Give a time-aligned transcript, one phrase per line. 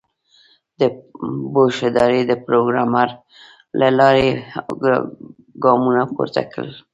[0.79, 0.81] د
[1.53, 2.89] بوش ادارې د پروګرام
[3.79, 4.27] له لارې
[5.63, 6.71] ګامونه پورته کړل.